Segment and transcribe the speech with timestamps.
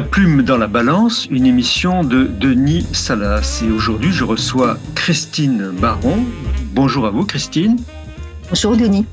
[0.00, 3.62] La plume dans la balance, une émission de Denis Salas.
[3.62, 6.24] Et aujourd'hui, je reçois Christine Baron.
[6.72, 7.76] Bonjour à vous, Christine.
[8.48, 9.04] Bonjour, Denis.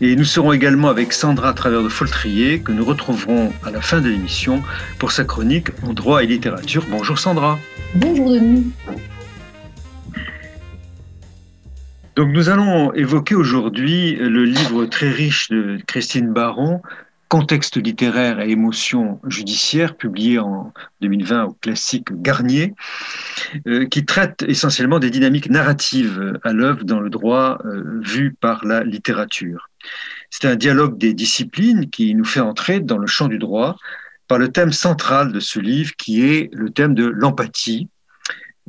[0.00, 4.00] Et nous serons également avec Sandra Travers de Foltrier, que nous retrouverons à la fin
[4.00, 4.62] de l'émission
[4.98, 6.86] pour sa chronique en droit et littérature.
[6.90, 7.58] Bonjour Sandra.
[7.94, 8.72] Bonjour Denis.
[12.16, 16.80] Donc nous allons évoquer aujourd'hui le livre très riche de Christine Baron,
[17.30, 22.74] Contexte littéraire et émotions judiciaires, publié en 2020 au classique Garnier,
[23.68, 28.64] euh, qui traite essentiellement des dynamiques narratives à l'œuvre dans le droit euh, vu par
[28.64, 29.70] la littérature.
[30.28, 33.76] C'est un dialogue des disciplines qui nous fait entrer dans le champ du droit
[34.26, 37.88] par le thème central de ce livre qui est le thème de l'empathie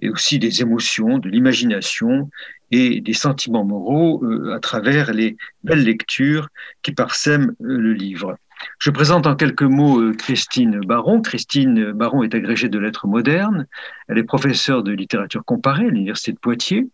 [0.04, 2.30] et aussi des émotions, de l'imagination
[2.70, 6.50] et des sentiments moraux euh, à travers les belles lectures
[6.84, 8.38] qui parsèment le livre.
[8.80, 11.22] Je présente en quelques mots euh, Christine Baron.
[11.22, 13.68] Christine Baron est agrégée de lettres modernes.
[14.08, 16.88] Elle est professeure de littérature comparée à l'Université de Poitiers.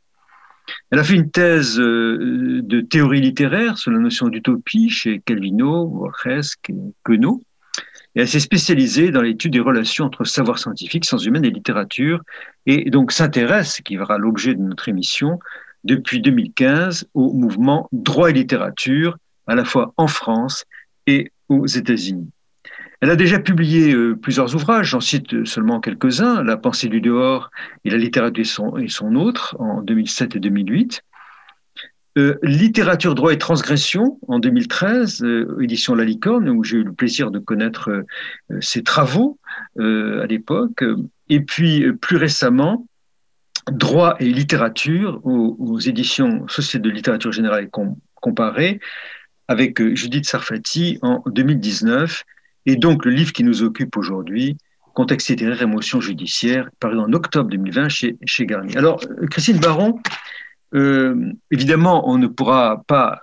[0.92, 5.86] Elle a fait une thèse euh, de théorie littéraire sur la notion d'utopie chez Calvino,
[5.88, 6.74] Borges et
[7.04, 7.44] Queneau.
[8.16, 12.22] Et elle s'est spécialisée dans l'étude des relations entre savoir scientifique, sciences humaines et littérature,
[12.66, 15.40] et donc s'intéresse, qui verra l'objet de notre émission,
[15.84, 20.66] depuis 2015 au mouvement droit et littérature, à la fois en France
[21.06, 22.30] et aux États-Unis.
[23.00, 27.52] Elle a déjà publié euh, plusieurs ouvrages, j'en cite seulement quelques-uns, La pensée du dehors
[27.86, 31.04] et la littérature et son, autre, en 2007 et 2008.
[32.18, 36.94] Euh, littérature, droit et transgression en 2013, euh, édition La Licorne, où j'ai eu le
[36.94, 38.04] plaisir de connaître
[38.60, 39.38] ses travaux
[39.80, 40.84] à l'époque.
[41.30, 42.88] Et puis, plus récemment,
[43.72, 47.70] Droit et littérature aux, éditions Société de littérature générale
[48.16, 48.80] comparée,
[49.48, 52.24] avec euh, Judith Sarfati en 2019.
[52.66, 54.58] Et donc, le livre qui nous occupe aujourd'hui,
[54.94, 58.76] Contexte littéraire, émotion judiciaire, paru en octobre 2020 chez, Garnier.
[58.78, 60.00] Alors, euh, Christine Baron,
[60.74, 63.22] euh, évidemment, on ne pourra pas,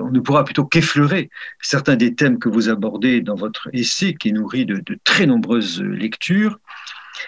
[0.00, 1.30] on ne pourra plutôt qu'effleurer
[1.60, 5.82] certains des thèmes que vous abordez dans votre essai, qui est nourri de, très nombreuses
[5.82, 6.58] lectures.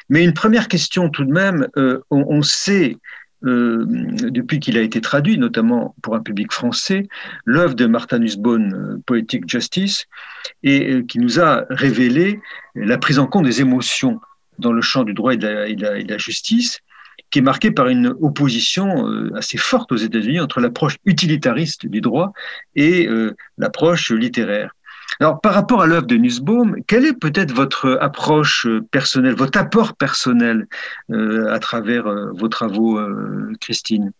[0.08, 1.69] Mais une première question tout de même,
[2.10, 2.97] on, sait
[3.44, 7.08] euh, depuis qu'il a été traduit, notamment pour un public français,
[7.44, 10.06] l'œuvre de Martha Nussbaum, euh, Poetic Justice,
[10.62, 12.41] et euh, qui nous a révélé
[12.75, 14.20] la prise en compte des émotions
[14.58, 16.78] dans le champ du droit et de la, justice,
[17.31, 22.32] qui est marquée par une opposition assez forte aux États-Unis entre l'approche utilitariste du droit
[22.76, 23.08] et
[23.56, 24.72] l'approche littéraire.
[25.20, 29.96] Alors, par rapport à l'œuvre de Nussbaum, quelle est peut-être votre approche personnelle, votre apport
[29.96, 30.66] personnel
[31.10, 34.12] euh, à travers euh, vos travaux, euh, Christine?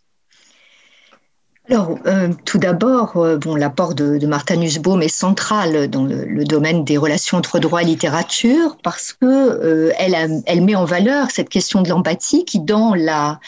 [1.71, 6.45] Alors, euh, tout d'abord, euh, bon, l'apport de, de, Martha Nussbaum est central dans le,
[6.45, 11.31] domaine des relations entre droit et littérature parce que euh, elle, elle, met en valeur
[11.31, 13.39] cette question de l'empathie qui, dans la,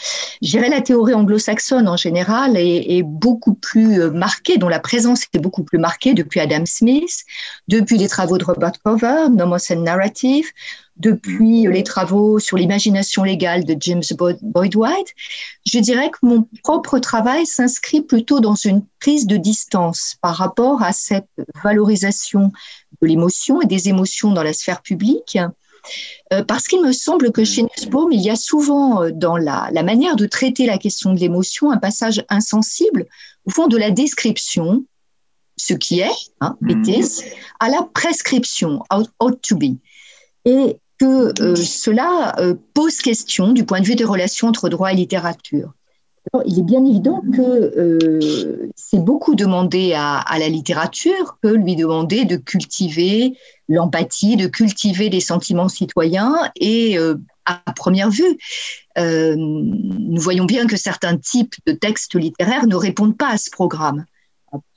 [0.41, 5.63] la théorie anglo-saxonne en général, est, est, beaucoup plus marquée, dont la présence est beaucoup
[5.63, 7.25] plus marquée depuis Adam Smith,
[7.67, 10.45] depuis les travaux de Robert Cover, Nomos and Narrative,
[10.97, 14.03] depuis les travaux sur l'imagination légale de James
[14.41, 15.13] Boyd White,
[15.65, 20.81] je dirais que mon propre travail s'inscrit plutôt dans une prise de distance par rapport
[20.83, 21.29] à cette
[21.63, 22.51] valorisation
[23.01, 25.37] de l'émotion et des émotions dans la sphère publique.
[26.33, 29.69] Euh, parce qu'il me semble que chez Nussbaum, il y a souvent euh, dans la,
[29.71, 33.05] la manière de traiter la question de l'émotion un passage insensible,
[33.45, 34.83] au fond, de la description,
[35.57, 36.09] ce qui est,
[36.41, 37.23] hein, it is,
[37.59, 39.77] à la prescription, ought to be.
[40.45, 44.91] Et que euh, cela euh, pose question du point de vue des relations entre droit
[44.91, 45.73] et littérature.
[46.45, 52.25] il est bien évident que euh, c'est beaucoup demandé à, la littérature que lui demander
[52.25, 53.37] de cultiver
[53.67, 56.97] l'empathie, de cultiver les sentiments citoyens et
[57.45, 58.37] à première vue,
[58.97, 64.05] nous voyons bien que certains types de textes littéraires ne répondent pas à ce programme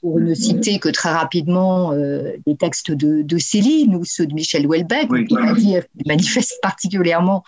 [0.01, 4.67] pour ne citer que très rapidement euh, les textes de, Céline ou ceux de Michel
[4.67, 5.77] Houellebecq, qui
[6.07, 7.43] manifestent particulièrement,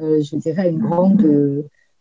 [0.00, 1.22] euh, je dirais, une grande,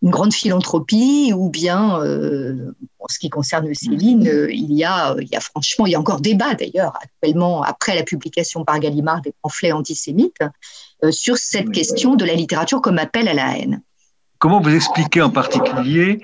[0.02, 5.28] une grande philanthropie, ou bien, euh, en ce qui concerne Céline, il, y a, il
[5.28, 9.22] y a franchement, il y a encore débat d'ailleurs, actuellement, après la publication par Gallimard
[9.22, 10.44] des pamphlets antisémites,
[11.12, 13.82] sur cette question de la littérature comme appel à la haine.
[14.40, 16.20] Comment vous expliquez en particulier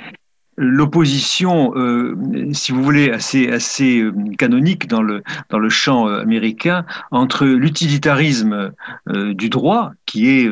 [0.60, 2.16] l'opposition, euh,
[2.52, 7.46] si vous voulez, assez, assez euh, canonique dans le, dans le champ euh, américain entre
[7.46, 8.72] l'utilitarisme
[9.08, 10.52] du droit, qui est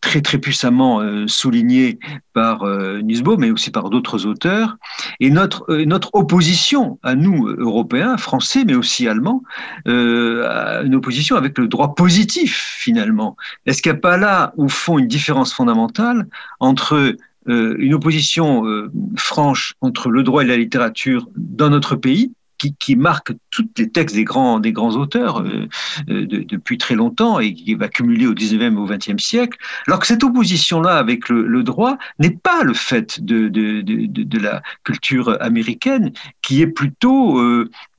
[0.00, 1.98] très très puissamment souligné
[2.32, 2.64] par
[3.02, 4.76] Nussbaum, mais aussi par d'autres auteurs,
[5.18, 9.42] et notre, notre opposition à nous, Européens, Français, mais aussi Allemands,
[9.86, 13.36] une opposition avec le droit positif, finalement.
[13.66, 16.26] Est-ce qu'il n'y a pas là, au fond, une différence fondamentale
[16.60, 17.16] entre euh,
[17.50, 22.32] une opposition euh, franche entre le droit et la littérature dans notre pays,
[22.78, 25.66] qui, marque tous les textes des grands, auteurs euh,
[26.08, 30.06] depuis très longtemps et qui va cumuler au 19e et au 20e siècle, alors que
[30.06, 36.12] cette opposition-là avec le, droit n'est pas le fait de, la culture américaine,
[36.42, 37.40] qui est plutôt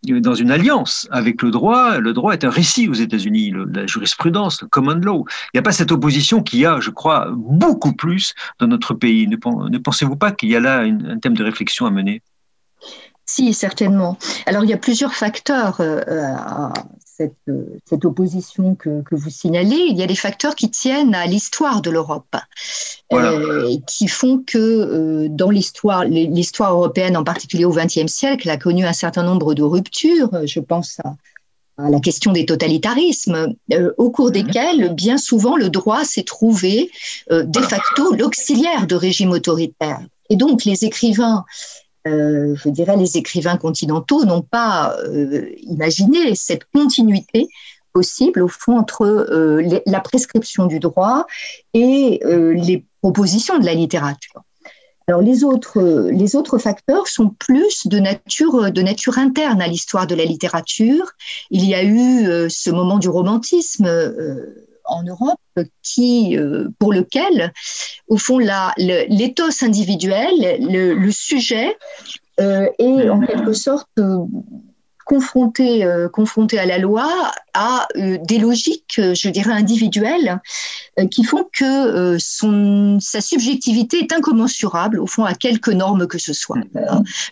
[0.04, 2.00] dans une alliance avec le droit.
[2.00, 5.25] Le droit est un récit aux États-Unis, la jurisprudence, le common law.
[5.46, 8.94] Il n'y a pas cette opposition qu'il y a, je crois, beaucoup plus dans notre
[8.94, 9.28] pays.
[9.28, 12.22] Ne, pensez-vous pas qu'il y a là un thème de réflexion à mener?
[13.25, 14.18] Si, certainement.
[14.45, 16.73] Alors, il y a plusieurs facteurs euh, à
[17.06, 19.85] cette, euh, cette opposition que, que, vous signalez.
[19.89, 22.35] Il y a des facteurs qui tiennent à l'histoire de l'Europe,
[23.13, 28.85] euh, qui font que dans l'histoire, l'histoire européenne, en particulier au XXe siècle, a connu
[28.85, 30.29] un certain nombre de ruptures.
[30.45, 31.15] Je pense à,
[31.77, 33.56] à la question des totalitarismes,
[33.97, 34.33] au cours mhm.
[34.33, 36.91] desquels, bien souvent, le droit s'est trouvé
[37.29, 40.01] de facto l'auxiliaire de régimes autoritaires.
[40.29, 41.45] Et donc, les écrivains
[42.07, 47.48] euh, je dirais, les écrivains continentaux n'ont pas euh, imaginé cette continuité
[47.94, 51.25] possible, au fond, entre euh, la prescription du droit
[51.74, 54.44] et les propositions de la littérature.
[55.07, 60.07] Alors, les autres, les autres facteurs sont plus de nature, de nature interne à l'histoire
[60.07, 61.12] de la littérature.
[61.50, 63.89] Il y a eu ce moment du romantisme
[64.86, 65.39] en Europe
[65.81, 67.54] qui, euh, pour lequel,
[68.07, 68.38] au fond,
[68.78, 71.75] l'éthos individuel, le, sujet,
[72.39, 74.18] euh, est en quelque sorte euh,
[75.06, 77.10] confronté, confronté à la loi
[77.54, 80.39] à des logiques, je dirais, individuelles
[81.10, 86.31] qui font que son, sa subjectivité est incommensurable, au fond, à quelque normes que ce
[86.31, 86.60] soit.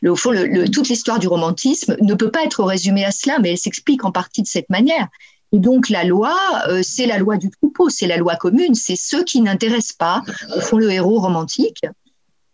[0.06, 0.31] au fond,
[0.74, 4.12] toute l'histoire du romantisme ne peut pas être résumée à cela, mais elle s'explique en
[4.12, 5.07] partie de cette manière.
[5.51, 6.38] Et donc la loi,
[6.68, 10.22] euh, c'est la loi du troupeau, c'est la loi commune, c'est ceux qui n'intéressent pas,
[10.56, 11.81] au fond, le héros romantique.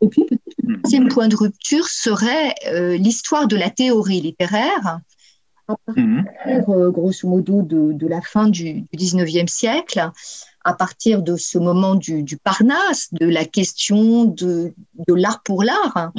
[0.02, 5.00] Et puis le troisième point de rupture serait euh, l'histoire de la théorie littéraire,
[5.68, 6.26] à partir, mhm.
[6.70, 10.10] euh, grosso modo, de, la fin du, XIXe siècle,
[10.64, 14.74] à partir de ce moment du, Parnasse, de la question de,
[15.08, 16.12] l'art pour l'art,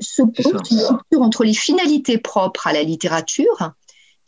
[0.00, 3.72] se pose une rupture entre les finalités propres à la littérature,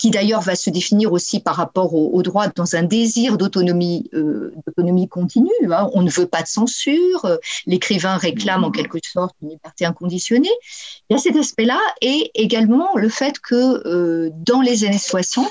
[0.03, 4.53] qui d'ailleurs va se définir aussi par rapport au, droit dans un désir d'autonomie euh,
[4.67, 5.53] d'autonomie continue.
[5.71, 5.91] Hein.
[5.95, 10.51] On ne veut pas de censure, euh, l'écrivain réclame en quelque sorte une liberté inconditionnée.
[11.09, 15.47] Il y a cet aspect-là et également le fait que euh, dans les années 60,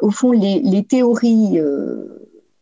[0.00, 1.58] au fond, les, les théories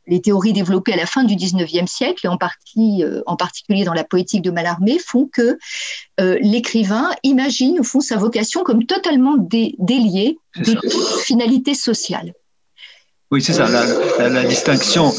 [0.06, 3.84] les théories développées à la fin du 19e siècle, et en, partie, euh, en particulier
[3.84, 5.58] dans la poétique de Mallarmé, font que
[6.20, 12.32] euh, l'écrivain imagine, au fond, sa vocation comme totalement déliée de toute finalité sociale.
[13.30, 15.10] Oui, c'est ça, la, distinction.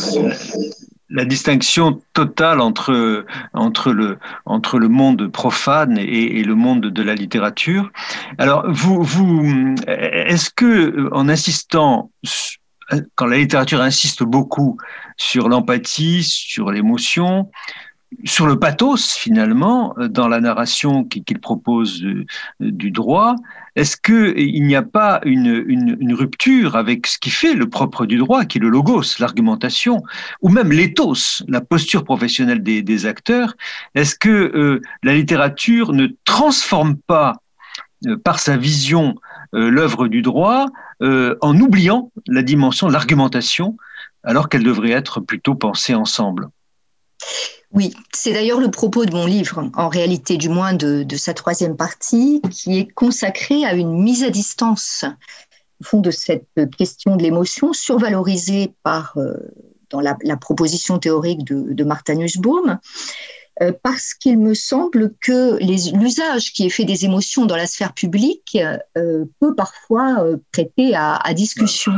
[1.10, 7.04] La distinction totale entre, entre, le, entre le monde profane et, et le monde de
[7.04, 7.92] la littérature.
[8.38, 12.12] Alors, vous, vous, est-ce que, en insistant
[13.16, 14.78] quand la littérature insiste beaucoup
[15.18, 17.50] sur l'empathie, sur l'émotion,
[18.25, 22.25] sur le pathos finalement dans la narration qu'il propose euh,
[22.60, 23.36] du droit,
[23.75, 28.46] est-ce qu'il n'y a pas une, rupture avec ce qui fait le propre du droit,
[28.46, 30.04] qui est le logos, l'argumentation,
[30.42, 33.56] ou même l'éthos, la posture professionnelle des, acteurs?
[33.96, 37.38] Est-ce que euh, la littérature ne transforme pas
[38.06, 39.16] euh, par sa vision
[39.53, 40.67] l'œuvre du droit
[41.01, 43.77] euh, en oubliant la dimension de l'argumentation,
[44.24, 46.50] alors qu'elle devrait être plutôt pensée ensemble.
[47.72, 51.75] Oui, c'est d'ailleurs le propos de mon livre, en réalité du moins de, sa troisième
[51.75, 55.05] partie, qui est consacrée à une mise à distance
[55.81, 59.33] au fond de cette question de l'émotion, survalorisée par, euh,
[59.89, 62.79] dans la, proposition théorique de, de Martha Nussbaum,
[63.62, 65.60] euh, parce qu'il me semble que
[65.95, 68.57] l'usage qui est fait des émotions dans la sphère publique
[68.98, 71.93] euh, peut parfois euh, prêter à, discussion.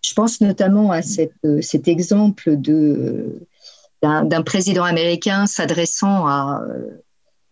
[0.00, 6.62] Je pense notamment à cet exemple d'un président américain s'adressant à,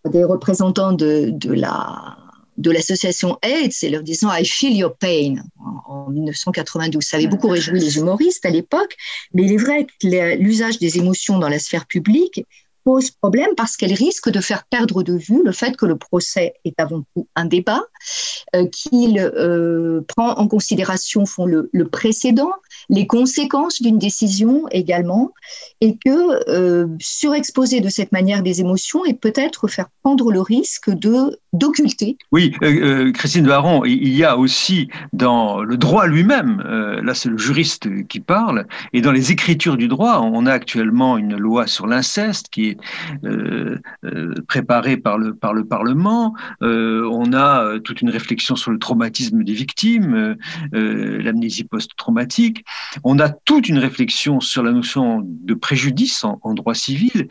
[0.09, 2.17] des représentants de, la
[2.57, 5.37] de l'association AIDS et leur disant I feel your pain
[5.87, 7.03] en 1992.
[7.03, 8.97] Ça avait beaucoup réjoui les humoristes à l'époque,
[9.35, 12.45] mais il est vrai que l'usage des émotions dans la sphère publique
[12.85, 16.55] pose problème parce qu'elle risque de faire perdre de vue le fait que le procès
[16.65, 17.83] est avant tout un débat,
[18.57, 22.53] euh, qu'il euh, prend en considération font le, le, précédent,
[22.89, 25.33] les conséquences d'une décision également,
[25.81, 30.91] et que euh, surexposer de cette manière des émotions et peut-être faire prendre le risque
[30.91, 32.17] de d'occulter.
[32.31, 36.63] Oui, euh, Christine Baron, il y a aussi dans le droit lui-même,
[37.03, 41.19] là c'est le juriste qui parle, et dans les écritures du droit, on a actuellement
[41.19, 42.70] une loi sur l'inceste qui est
[44.49, 49.53] préparée par le, par le Parlement, on a toute une réflexion sur le traumatisme des
[49.53, 50.37] victimes,
[50.73, 52.65] l'amnésie post-traumatique,
[53.05, 57.29] on a toute une réflexion sur la notion de préjudice en, droit civil.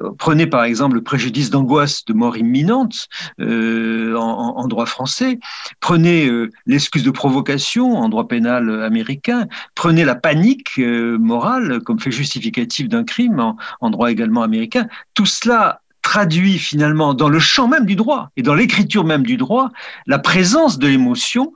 [0.00, 3.08] Euh, prenez par exemple le préjudice d'angoisse de mort imminente
[3.40, 5.38] euh, en, droit français.
[5.80, 9.46] Prenez euh, l'excuse de provocation en droit pénal américain.
[9.74, 14.86] Prenez la panique morale comme fait justificatif d'un crime en droit également américain.
[15.14, 19.36] Tout cela traduit finalement dans le champ même du droit et dans l'écriture même du
[19.36, 19.70] droit
[20.06, 21.52] la présence de l'émotion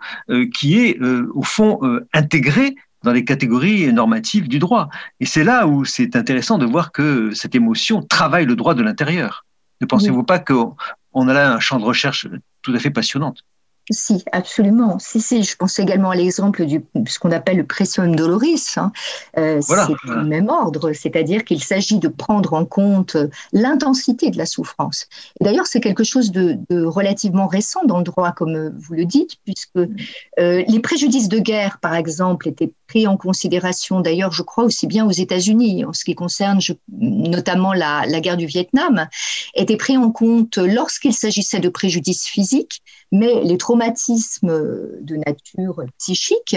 [0.55, 1.01] qui est
[1.35, 1.81] au fond
[2.13, 4.89] intégrée dans les catégories normatives du droit.
[5.21, 8.83] Et c'est là où c'est intéressant de voir que cette émotion travaille le droit de
[8.83, 9.45] l'intérieur.
[9.81, 10.75] Ne pensez-vous pas qu'on
[11.15, 12.27] a là un champ de recherche
[12.63, 13.35] tout à fait passionnant
[13.91, 14.99] si, absolument.
[14.99, 18.75] Si, si, je pense également à l'exemple de ce qu'on appelle le pressium doloris.
[18.77, 18.91] Hein.
[19.39, 19.75] Euh, c'est
[20.05, 23.17] le même ordre, c'est-à-dire qu'il s'agit de prendre en compte
[23.53, 25.07] l'intensité de la souffrance.
[25.41, 29.77] D'ailleurs, c'est quelque chose de, relativement récent dans le droit, comme vous le dites, puisque
[29.77, 34.87] euh, les préjudices de guerre, par exemple, étaient pris en considération, d'ailleurs, je crois aussi
[34.87, 39.07] bien aux États-Unis, en ce qui concerne notamment la, la guerre du Vietnam,
[39.55, 42.83] étaient pris en compte lorsqu'il s'agissait de préjudices physiques,
[43.13, 44.49] mais les traumatismes
[45.01, 46.57] de nature psychique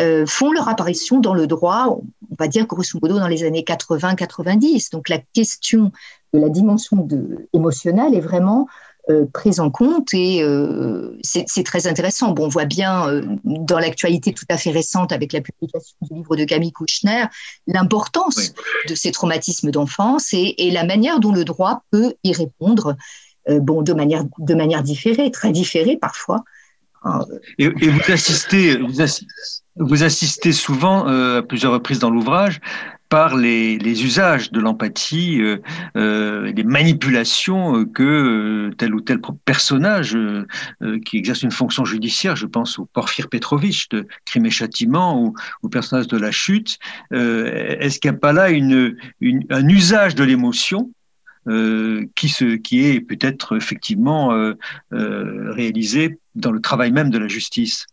[0.00, 1.98] euh, font leur apparition dans le droit,
[2.30, 4.90] on va dire grosso modo dans les années 80-90.
[4.90, 5.92] Donc la question
[6.32, 8.68] de la dimension de, émotionnelle est vraiment
[9.10, 12.32] euh, prise en compte et euh, c'est très intéressant.
[12.32, 13.06] Bon, on voit bien
[13.44, 17.26] dans l'actualité tout à fait récente avec la publication du livre de Camille Kouchner
[17.66, 18.54] l'importance
[18.88, 22.96] de ces traumatismes d'enfance et, et, la manière dont le droit peut y répondre
[23.48, 26.44] bon, de manière, de manière différée, très différée parfois.
[27.58, 28.76] Et, vous, assistez,
[29.76, 32.60] vous, assistez, souvent, euh, à plusieurs reprises dans l'ouvrage,
[33.08, 35.58] par les, usages de l'empathie, euh,
[35.96, 40.16] euh les manipulations que tel ou tel personnage
[41.04, 45.34] qui exerce une fonction judiciaire, je pense au Porphyre Petrovitch de Crime et Châtiment ou
[45.62, 46.78] au personnage de La Chute,
[47.10, 50.90] est-ce qu'il n'y a pas là un usage de l'émotion
[51.48, 54.54] euh, qui, se, qui est peut-être effectivement euh,
[54.92, 57.86] euh, réalisé dans le travail même de la justice.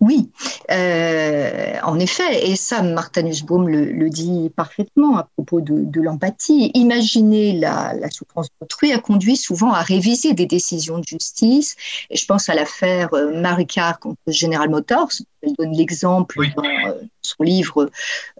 [0.00, 0.30] Oui,
[0.70, 6.00] euh, en effet, et ça, Martha Nussbaum le, le, dit parfaitement à propos de, de
[6.00, 6.70] l'empathie.
[6.72, 11.76] Imaginer la, la souffrance d'autrui a conduit souvent à réviser des décisions de justice.
[12.08, 15.12] Et je pense à l'affaire Maricar contre General Motors.
[15.42, 17.90] Elle donne l'exemple dans son livre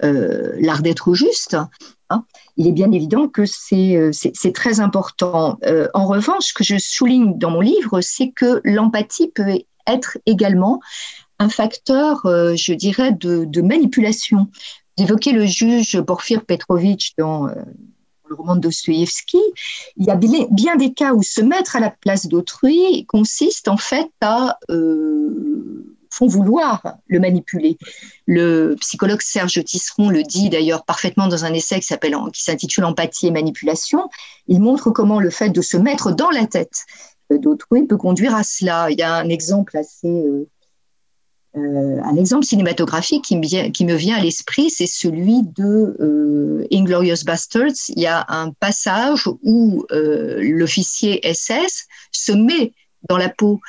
[0.03, 1.57] euh, L'art d'être juste.
[2.11, 2.25] Hein,
[2.57, 4.11] il est bien évident que c'est euh,
[4.53, 5.59] très important.
[5.65, 10.19] Euh, en revanche, ce que je souligne dans mon livre, c'est que l'empathie peut être
[10.27, 10.81] également
[11.39, 14.49] un facteur, euh, je dirais, de, manipulation.
[14.99, 19.39] J'évoquais le juge Porfir Petrovitch dans le roman de Dostoïevski.
[19.97, 23.77] Il y a bien des cas où se mettre à la place d'autrui consiste en
[23.77, 24.59] fait à
[26.11, 27.79] font vouloir le manipuler.
[28.27, 33.31] Le psychologue Serge Tisseron le dit d'ailleurs parfaitement dans un essai qui s'intitule Empathie et
[33.31, 34.09] manipulation.
[34.49, 36.85] Il montre comment le fait de se mettre dans la tête
[37.39, 38.91] d'autrui peut conduire à cela.
[38.91, 40.49] Il y a un exemple assez euh,
[41.57, 47.89] euh, un exemple cinématographique qui me vient, à l'esprit, c'est celui de euh, Inglorious Bastards.
[47.89, 52.73] Il y a un passage où l'officier SS se met
[53.09, 53.61] dans la peau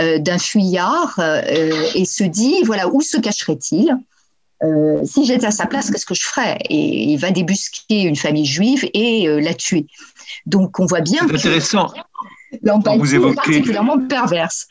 [0.00, 3.96] euh, d'un fuyard euh, et se dit, voilà, où se cacherait-il?
[4.62, 6.58] Euh, si j'étais à sa place, qu'est-ce que je ferais?
[6.70, 9.86] Et il va débusquer une famille juive et la tuer.
[10.46, 11.26] Donc on voit bien.
[11.28, 11.92] C'est intéressant.
[12.62, 14.66] L'empathie est particulièrement perverse.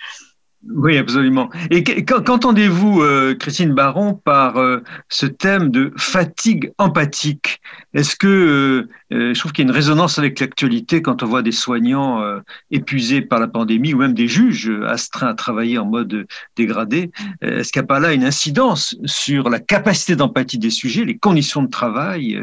[0.68, 1.52] Oui, absolument.
[1.70, 4.80] Et qu'entendez-vous, euh, Christine Baron, par euh,
[5.10, 7.62] ce thème de fatigue empathique?
[7.94, 11.44] Est-ce que, euh, je trouve qu'il y a une résonance avec l'actualité quand on voit
[11.44, 12.24] des soignants
[12.72, 17.12] épuisés par la pandémie ou même des juges astreints à travailler en mode dégradé?
[17.42, 21.18] Est-ce qu'il n'y a pas là une incidence sur la capacité d'empathie des sujets, les
[21.18, 22.42] conditions de travail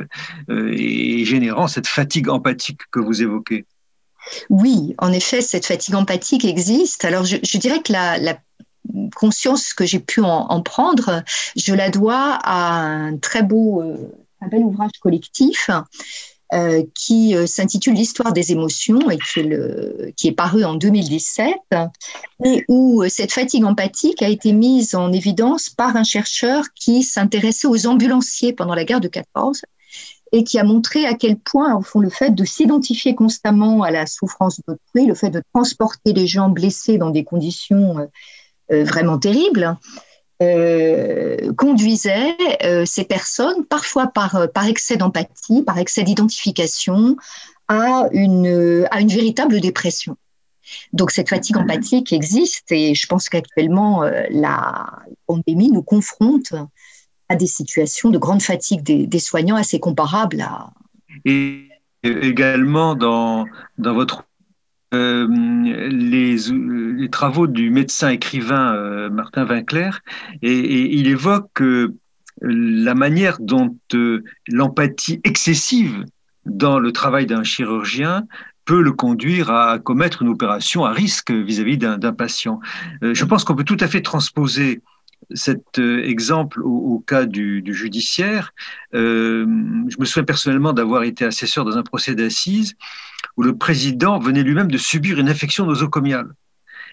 [0.48, 3.66] et générant cette fatigue empathique que vous évoquez?
[4.50, 7.04] Oui, en effet, cette fatigue empathique existe.
[7.04, 8.38] Alors, je, dirais que la,
[9.14, 11.22] conscience que j'ai pu en, prendre,
[11.56, 15.70] je la dois à un très beau, euh, un bel ouvrage collectif
[16.52, 21.54] euh, qui euh, s'intitule L'histoire des émotions et qui est, qui est paru en 2017,
[22.44, 27.68] et où cette fatigue empathique a été mise en évidence par un chercheur qui s'intéressait
[27.68, 29.62] aux ambulanciers pendant la guerre de 14
[30.32, 33.90] et qui a montré à quel point, au fond, le fait de s'identifier constamment à
[33.90, 38.08] la souffrance d'autrui, le fait de transporter les gens blessés dans des conditions
[38.70, 39.76] vraiment terribles,
[40.42, 47.16] euh, conduisait euh, ces personnes, parfois par, euh, par excès d'empathie, par excès d'identification,
[47.68, 50.16] à une, à une véritable dépression.
[50.92, 54.86] Donc cette fatigue empathique existe et je pense qu'actuellement la
[55.26, 56.54] pandémie nous confronte
[57.32, 60.70] à des situations de grande fatigue des, soignants assez comparables à...
[61.24, 61.68] Et
[62.02, 63.46] également dans,
[63.78, 64.24] dans votre
[64.92, 65.26] euh,
[65.88, 69.90] les, les, travaux du médecin écrivain euh, Martin Winkler
[70.42, 71.96] et, il évoque euh,
[72.42, 73.74] la manière dont
[74.48, 76.04] l'empathie excessive
[76.44, 78.26] dans le travail d'un chirurgien
[78.66, 82.60] peut le conduire à commettre une opération à risque vis-à-vis d'un patient.
[83.00, 84.82] je pense qu'on peut tout à fait transposer
[85.34, 88.52] cet exemple au, cas du, judiciaire.
[88.92, 92.74] je me souviens personnellement d'avoir été assesseur dans un procès d'assises
[93.36, 96.28] où le président venait lui-même de subir une infection nosocomiale.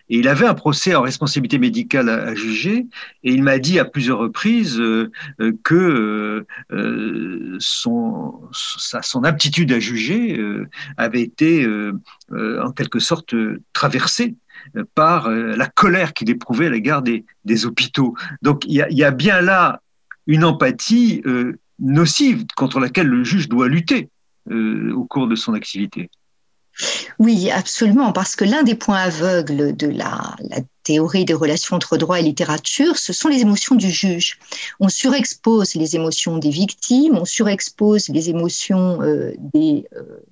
[0.09, 2.87] Et il avait un procès en responsabilité médicale à, juger,
[3.23, 10.39] et il m'a dit à plusieurs reprises euh, euh, que euh, son aptitude à juger
[10.97, 11.67] avait été
[12.31, 13.35] en quelque sorte
[13.73, 14.35] traversée
[14.95, 18.15] par la colère qu'il éprouvait à l'égard des, des, hôpitaux.
[18.41, 19.81] Donc il y, a, bien là
[20.27, 21.23] une empathie
[21.79, 24.09] nocive contre laquelle le juge doit lutter
[24.49, 26.09] au cours de son activité.
[27.17, 30.35] Oui, absolument, parce que l'un des points aveugles de la,
[30.83, 34.39] théorie des relations entre droit et littérature, ce sont les émotions du juge.
[34.79, 40.23] On surexpose les émotions des victimes, on surexpose les émotions euh, des euh,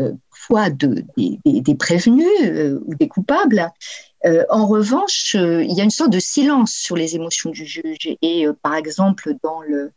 [0.00, 0.12] euh
[0.48, 3.70] de, des, prévenus euh, ou des coupables.
[4.50, 8.16] en revanche, il y a une sorte de silence sur les émotions du juge.
[8.22, 9.92] Et par exemple, dans le,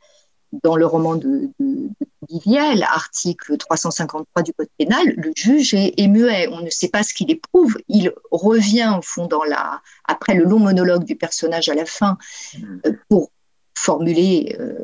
[0.64, 1.90] dans le roman de, de,
[2.30, 6.48] Viviel, article 353 du Code pénal, le juge est, muet.
[6.52, 7.78] On ne sait pas ce qu'il éprouve.
[7.88, 12.18] Il revient au fond dans la, après le long monologue du personnage à la fin
[12.86, 13.32] euh, pour
[13.76, 14.78] formuler, euh,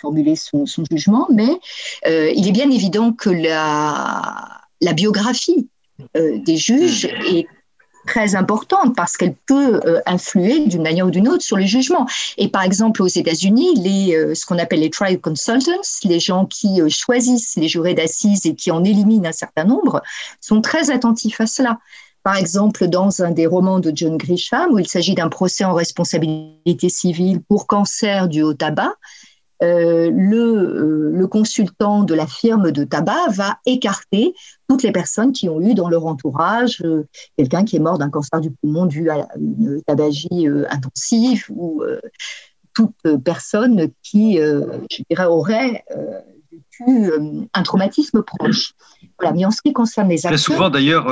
[0.00, 1.60] formuler son, jugement, mais
[2.06, 5.68] euh, il est bien évident que la, la biographie
[6.14, 7.46] des juges est
[8.06, 12.06] très importante parce qu'elle peut euh, influer d'une manière ou d'une autre sur le jugement.
[12.38, 15.72] Et par exemple, aux États-Unis, les, euh, ce qu'on appelle les trial consultants,
[16.04, 20.02] les gens qui euh, choisissent les jurés d'assises et qui en éliminent un certain nombre,
[20.40, 21.78] sont très attentifs à cela.
[22.22, 25.74] Par exemple, dans un des romans de John Grisham, où il s'agit d'un procès en
[25.74, 28.94] responsabilité civile pour cancer du haut tabac,
[29.62, 34.34] euh, le, euh, le, consultant de la firme de tabac va écarter
[34.68, 37.06] toutes les personnes qui ont eu dans leur entourage euh,
[37.38, 41.82] quelqu'un qui est mort d'un cancer du poumon dû à une tabagie intensive ou
[42.74, 45.84] toute personne qui, je dirais, aurait
[46.52, 47.10] vécu
[47.54, 48.74] un traumatisme proche.
[49.18, 49.34] Voilà.
[49.34, 50.38] Mais en ce qui concerne les acteurs...
[50.38, 51.06] Très souvent, d'ailleurs,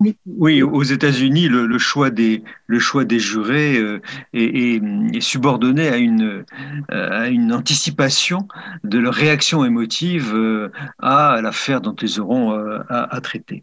[0.00, 0.62] oui.
[0.62, 2.42] aux États-Unis, le, choix des,
[3.18, 4.00] jurés euh,
[4.34, 6.44] est, subordonné à une,
[6.92, 8.46] euh, à une anticipation
[8.84, 12.52] de leur réaction émotive euh, à l'affaire dont ils auront
[12.88, 13.62] à traiter.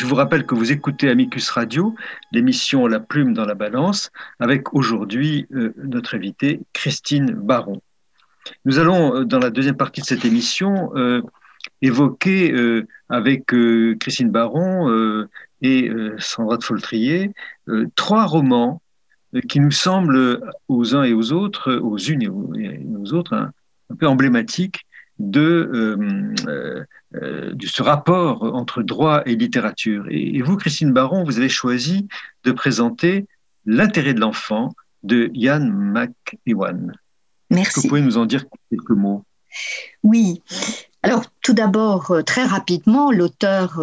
[0.00, 1.94] Je vous rappelle que vous écoutez Amicus Radio,
[2.32, 7.82] l'émission La plume dans la balance, avec aujourd'hui euh, notre invitée Christine Baron.
[8.64, 11.20] Nous allons, euh, dans la deuxième partie de cette émission, euh,
[11.82, 12.50] évoquer
[13.10, 13.52] avec
[14.00, 15.26] Christine Baron
[15.60, 17.32] et Sandra de Foltrier
[17.94, 18.80] trois romans
[19.50, 23.52] qui nous semblent aux uns et aux autres, aux unes et aux, autres, hein,
[23.90, 24.86] un peu emblématiques
[25.18, 26.38] de,
[27.12, 30.06] de, ce rapport entre droit et littérature.
[30.10, 32.08] Et, vous, Christine Baron, vous avez choisi
[32.44, 33.26] de présenter
[33.66, 36.92] L'intérêt de l'enfant de Yann McEwan.
[37.50, 37.62] Merci.
[37.62, 39.22] Est-ce que vous pouvez nous en dire quelques mots?
[40.02, 40.42] Oui.
[41.02, 43.82] Alors, tout d'abord, très rapidement, l'auteur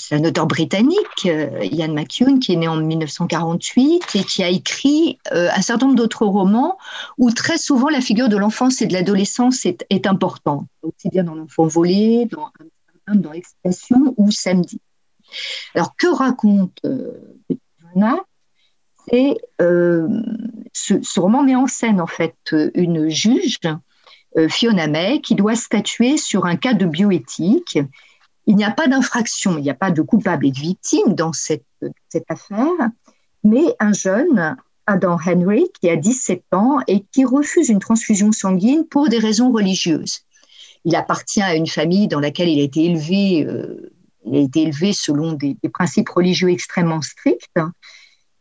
[0.00, 4.48] c'est un auteur britannique, euh, Ian McEwan, qui est né en 1948 et qui a
[4.48, 6.78] écrit euh, un certain nombre d'autres romans
[7.18, 11.24] où très souvent la figure de l'enfance et de l'adolescence est, est, importante, aussi bien
[11.24, 12.50] dans L'enfant volé, dans,
[13.14, 14.80] dans L'expression ou Samedi.
[15.74, 17.12] Alors, que raconte euh,
[19.08, 22.36] C'est ce, ce, roman met en scène en fait
[22.74, 23.58] une juge,
[24.48, 27.78] Fiona May, qui doit statuer sur un cas de bioéthique
[28.50, 31.32] il n'y a pas d'infraction, il n'y a pas de coupable et de victime dans
[31.32, 31.62] cette,
[32.28, 32.66] affaire,
[33.44, 38.84] mais un jeune, Adam Henry, qui a 17 ans et qui refuse une transfusion sanguine
[38.88, 40.22] pour des raisons religieuses.
[40.84, 43.88] Il appartient à une famille dans laquelle il a été élevé, euh,
[44.94, 47.54] selon des, principes religieux extrêmement stricts.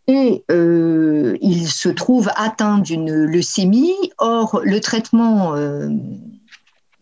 [0.08, 3.94] Et euh, il se trouve atteint d'une leucémie.
[4.18, 5.88] Or, le traitement euh,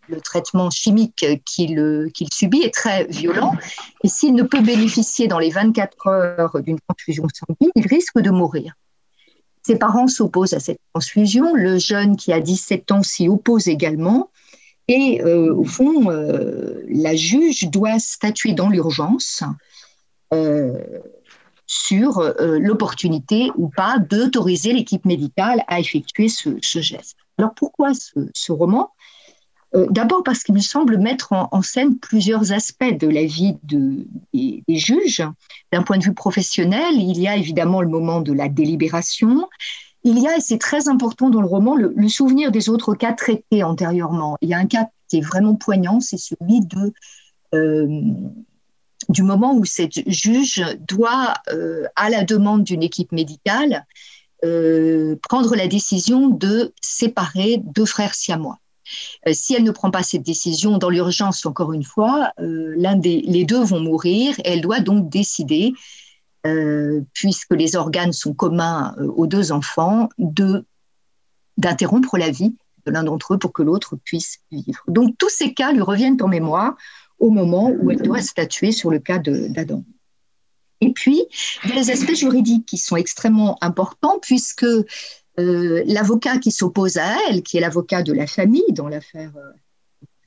[0.08, 3.54] le traitement chimique qu'il subit est très violent.
[4.04, 8.30] Et s'il ne peut bénéficier dans les 24 heures d'une transfusion sanguine, il risque de
[8.30, 8.74] mourir.
[9.66, 11.54] Ses parents s'opposent à cette transfusion.
[11.54, 14.30] Le jeune qui a 17 ans s'y oppose également.
[14.88, 19.44] Et euh, au fond, euh, la juge doit statuer dans l'urgence
[20.34, 20.78] euh,
[21.66, 27.18] sur l'opportunité ou pas d'autoriser l'équipe médicale à effectuer ce, geste.
[27.38, 28.90] Alors pourquoi ce roman?
[28.90, 28.97] euh,
[29.74, 35.24] d'abord parce qu'il me semble mettre en, scène plusieurs aspects de la vie des, juges.
[35.72, 39.48] D'un point de vue professionnel, il y a évidemment le moment de la délibération.
[40.04, 43.14] Il y a, et c'est très important dans le roman, le, souvenir des autres cas
[43.14, 44.38] traités antérieurement.
[44.42, 46.94] Il y a un cas qui est vraiment poignant, c'est celui de,
[47.54, 48.02] euh,
[49.10, 53.86] du moment où cette juge doit, euh, à la demande d'une équipe médicale,
[55.24, 58.60] prendre la décision de séparer deux frères siamois.
[59.28, 62.96] Euh, si elle ne prend pas cette décision dans l'urgence, encore une fois, euh, l'un
[62.96, 65.74] des les deux vont mourir et elle doit donc décider,
[66.46, 70.66] euh, puisque les organes sont communs aux deux enfants, de
[71.58, 74.84] d'interrompre la vie de l'un d'entre eux pour que l'autre puisse vivre.
[74.88, 76.76] Donc tous ces cas lui reviennent en mémoire
[77.20, 79.84] au moment où elle doit statuer sur le cas d'Adam.
[80.82, 81.26] Et puis,
[81.64, 84.66] il y a les aspects juridiques qui sont extrêmement importants puisque
[85.40, 89.52] euh, l'avocat qui s'oppose à elle, qui est l'avocat de la famille dans l'affaire euh,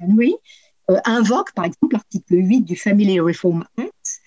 [0.00, 0.34] Henry,
[0.90, 4.20] euh, invoque par exemple l'article 8 du Family Reform Act,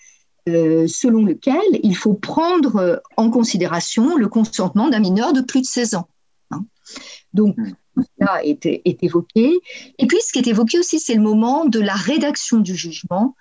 [0.46, 5.94] selon lequel il faut prendre en considération le consentement d'un mineur de plus de 16
[5.94, 6.08] ans.
[6.50, 6.66] Hein.
[7.32, 7.56] Donc,
[7.94, 9.58] tout cela est, est, évoqué.
[9.98, 13.34] Et puis, ce qui est évoqué aussi, c'est le moment de la rédaction du jugement,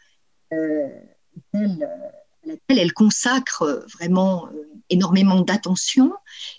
[2.43, 4.49] à laquelle elle consacre vraiment
[4.89, 6.13] énormément d'attention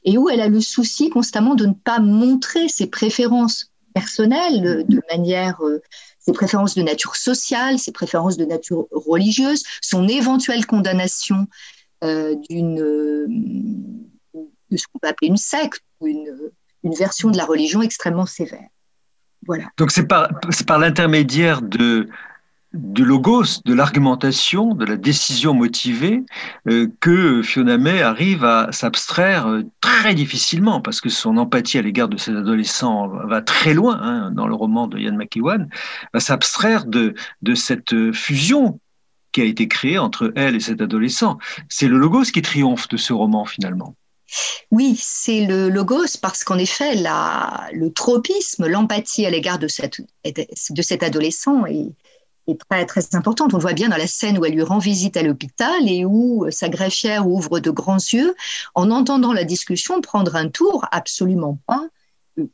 [0.05, 5.01] et où elle a le souci constamment de ne pas montrer ses préférences personnelles de
[5.11, 5.81] manière, euh,
[6.19, 11.47] ses préférences de nature sociale, ses préférences de nature religieuse, son éventuelle condamnation
[12.03, 13.27] euh, d'une euh,
[14.71, 16.29] de ce qu'on peut appeler une secte ou une,
[16.83, 18.69] version de la religion extrêmement sévère.
[19.47, 19.65] Voilà.
[19.79, 20.29] Donc c'est par
[20.79, 22.09] l'intermédiaire de,
[22.75, 26.25] du logos, de l'argumentation, de la décision motivée,
[26.69, 31.83] euh, que Fiona May arrive à s'abstraire euh, très difficilement, parce que son empathie à
[31.83, 35.69] l'égard de ces adolescents va très loin, hein, dans le roman de Ian McEwan,
[36.13, 38.81] va s'abstraire de, de cette fusion
[39.33, 41.39] qui a été créée entre elle et cet adolescent.
[41.69, 43.95] C'est le logos qui triomphe de ce roman finalement.
[44.71, 50.01] Oui, c'est le logos parce qu'en effet, la, le tropisme, l'empathie à l'égard de, cette,
[50.25, 51.93] de cet adolescent est,
[52.47, 53.55] est très, très importante.
[53.55, 56.47] On voit bien dans la scène où elle lui rend visite à l'hôpital et où
[56.51, 58.35] sa greffière ouvre de grands yeux
[58.75, 61.89] en entendant la discussion prendre un tour absolument pas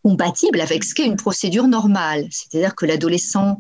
[0.05, 2.27] compatible avec ce qu'est une procédure normale.
[2.31, 3.59] C'est-à-dire que l'adolescent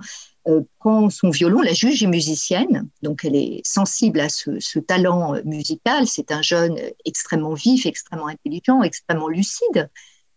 [0.49, 5.35] euh, prend son violon, la juge est musicienne, donc elle est sensible à ce, talent
[5.45, 6.07] musical.
[6.07, 9.91] C'est un jeune extrêmement vif, extrêmement intelligent, extrêmement lucide.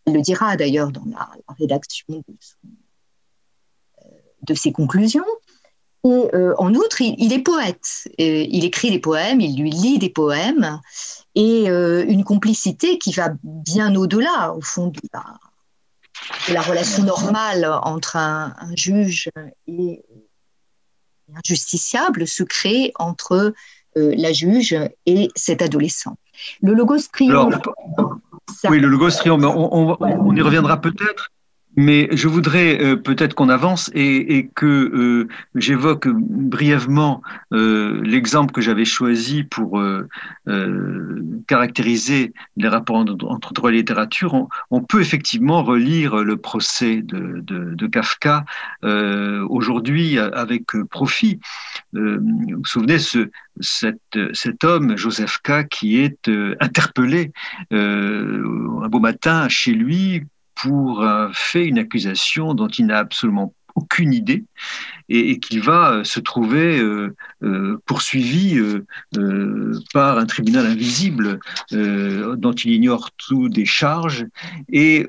[0.06, 2.24] Elle le dira d'ailleurs dans la, rédaction
[4.42, 5.26] de ses conclusions.
[6.06, 8.10] Et en outre, il, est poète.
[8.18, 10.82] il écrit des poèmes, il lui lit des poèmes,
[11.34, 15.00] et une complicité qui va bien au-delà, au fond, de
[16.50, 19.30] la, relation normale entre un, juge
[19.68, 20.04] et
[21.34, 23.54] un justiciable se crée entre
[23.96, 26.18] la juge et cet adolescent.
[26.62, 27.56] Le logos triomphe.
[28.70, 29.44] oui, le logos triomphe.
[29.46, 31.33] on y reviendra peut-être.
[31.76, 38.62] Mais je voudrais euh, peut-être qu'on avance et, que euh, j'évoque brièvement euh, l'exemple que
[38.62, 39.82] j'avais choisi pour
[41.48, 44.48] caractériser les rapports entre droit et littérature.
[44.70, 48.46] On, peut effectivement relire le procès de, Kafka
[48.84, 51.40] aujourd'hui avec profit.
[51.94, 54.00] vous vous souvenez ce, cet,
[54.34, 57.32] cet homme, Joseph K., qui est interpellé
[57.72, 60.24] un beau matin chez lui
[60.64, 64.46] pour un fait, une accusation dont il n'a absolument aucune idée
[65.10, 68.60] et, qu'il va euh, se trouver euh, euh, poursuivi
[69.94, 71.40] par un tribunal invisible
[71.72, 74.26] dont il ignore tout des charges
[74.70, 75.08] et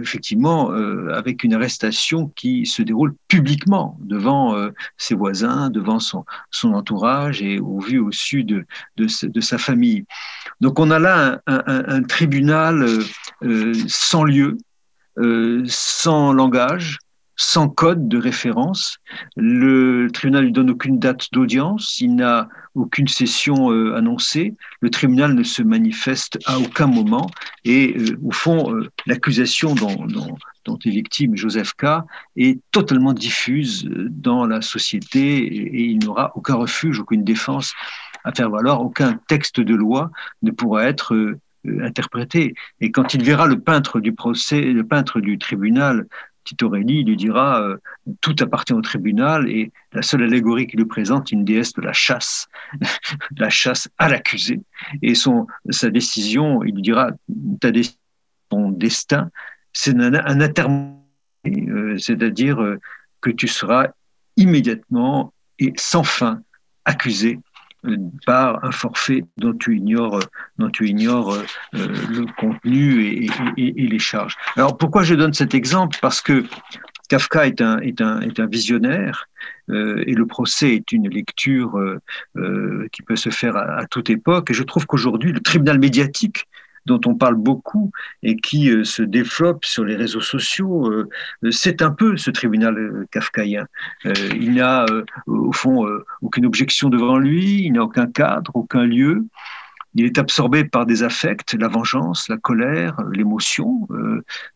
[0.00, 0.70] effectivement
[1.12, 4.56] avec une arrestation qui se déroule publiquement devant
[4.96, 8.64] ses voisins, devant son, son entourage et au vu au sud
[8.96, 10.04] de, de, sa famille.
[10.60, 12.86] Donc on a là un tribunal
[13.86, 14.58] sans lieu,
[15.18, 16.98] euh, sans langage,
[17.36, 18.98] sans code de référence.
[19.36, 25.34] Le tribunal ne donne aucune date d'audience, il n'a aucune session euh, annoncée, le tribunal
[25.34, 27.30] ne se manifeste à aucun moment
[27.64, 28.74] et euh, au fond,
[29.06, 30.06] l'accusation dont,
[30.84, 32.04] est victime Joseph K
[32.36, 37.72] est totalement diffuse dans la société et, il n'aura aucun refuge, aucune défense
[38.24, 40.10] à faire valoir, aucun texte de loi
[40.42, 42.54] ne pourra être euh, interprété.
[42.80, 46.06] Et quand il verra le peintre du procès, le peintre du tribunal,
[46.44, 47.76] Titorelli, il lui dira euh,
[48.20, 51.92] tout appartient au tribunal et la seule allégorie qu'il lui présente, une déesse de la
[51.92, 52.48] chasse,
[53.36, 54.60] la chasse à l'accusé.
[55.02, 57.10] Et son, sa décision, il lui dira
[57.60, 57.70] ta
[58.48, 59.30] ton destin,
[59.74, 60.94] c'est un, un
[61.46, 62.76] euh, c'est-à-dire
[63.20, 63.88] que tu seras
[64.36, 66.42] immédiatement et sans fin
[66.86, 67.38] accusé
[68.26, 70.20] par un forfait dont tu ignores,
[70.58, 74.36] dont tu ignores euh, le contenu et, les charges.
[74.56, 75.98] Alors pourquoi je donne cet exemple?
[76.02, 76.44] Parce que
[77.08, 79.28] Kafka est un, est un, est un visionnaire
[79.70, 84.50] euh, et le procès est une lecture euh, qui peut se faire à, toute époque.
[84.50, 86.46] Et je trouve qu'aujourd'hui, le tribunal médiatique
[86.86, 87.90] dont on parle beaucoup
[88.22, 91.08] et qui euh, se développe sur les réseaux sociaux, euh,
[91.50, 93.66] c'est un peu ce tribunal euh, kafkaïen.
[94.04, 94.86] il n'a
[95.26, 95.86] au fond
[96.22, 99.26] aucune objection devant lui, il n'a aucun cadre, aucun lieu.
[99.94, 103.88] Il est absorbé par des affects, la vengeance, la colère, l'émotion,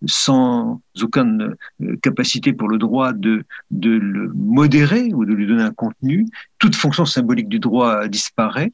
[0.06, 1.56] sans aucune
[2.02, 6.26] capacité pour le droit de, le modérer ou de lui donner un contenu.
[6.58, 8.70] Toute fonction symbolique du droit disparaît.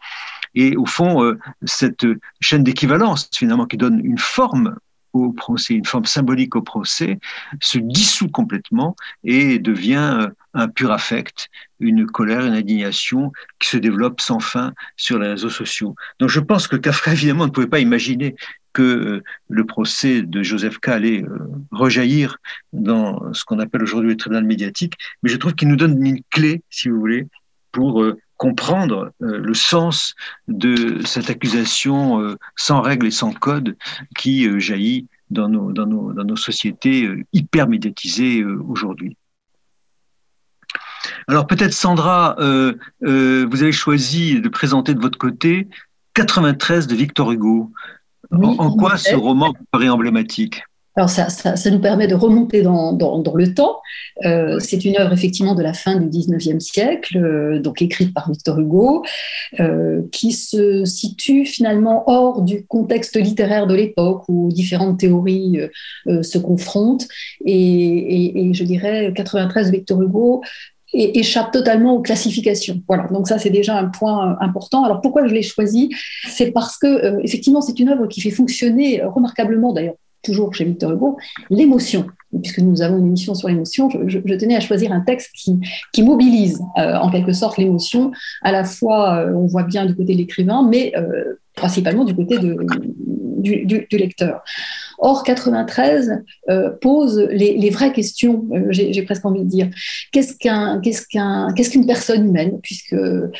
[0.55, 2.07] Et au fond, euh, cette
[2.40, 4.77] chaîne d'équivalence, finalement, qui donne une forme
[5.12, 7.18] au procès, une forme symbolique au procès,
[7.61, 8.94] se dissout complètement
[9.25, 11.49] et devient euh, un pur affect,
[11.81, 15.95] une colère, une indignation qui se développe sans fin sur les réseaux sociaux.
[16.19, 18.37] Donc je pense que Kafka, évidemment, ne pouvait pas imaginer
[18.73, 20.88] que euh, le procès de Joseph K.
[20.88, 21.25] allait
[21.71, 22.38] rejaillir
[22.73, 26.23] dans ce qu'on appelle aujourd'hui le tribunal médiatique, mais je trouve qu'il nous donne une
[26.31, 27.27] clé, si vous voulez,
[27.73, 28.05] pour
[28.38, 30.14] comprendre euh, le sens
[30.47, 33.77] de cette accusation euh, sans règles et sans code
[34.17, 39.14] qui euh, jaillit dans nos sociétés hyper médiatisées aujourd'hui.
[41.27, 45.69] Alors peut-être Sandra, vous avez choisi de présenter de votre côté
[46.15, 47.73] 93 de Victor Hugo.
[48.31, 50.63] en, quoi ce roman paraît emblématique?
[50.99, 53.81] Alors ça, ça, nous permet de remonter dans, dans, dans le temps.
[54.25, 58.29] Euh, c'est une œuvre effectivement de la fin du 19e siècle, euh, donc écrite par
[58.29, 59.05] Victor Hugo,
[59.61, 65.61] euh, qui se situe finalement hors du contexte littéraire de l'époque où différentes théories
[66.07, 67.07] se confrontent.
[67.45, 70.43] Et, et, et, je dirais 93 Victor Hugo
[70.93, 72.83] échappe totalement aux classifications.
[72.89, 74.83] Voilà, donc ça c'est déjà un point important.
[74.83, 75.91] Alors pourquoi je l'ai choisi?
[76.27, 80.93] C'est parce que effectivement c'est une œuvre qui fait fonctionner remarquablement d'ailleurs toujours chez Victor
[80.93, 81.19] Hugo,
[81.51, 82.07] l'émotion.
[82.43, 86.61] Puisque nous avons une émission sur l'émotion, je, tenais à choisir un texte qui, mobilise
[86.77, 88.13] euh, en quelque sorte l'émotion.
[88.43, 92.15] À la fois, euh, on voit bien du côté de l'écrivain, mais euh, principalement du
[92.15, 92.55] côté de,
[93.93, 94.43] lecteur.
[94.99, 99.69] Or, 93 euh, pose les, vraies questions, euh, j'ai presque envie de dire.
[100.13, 100.37] Qu'est-ce
[101.71, 102.97] qu'une personne humaine Puisque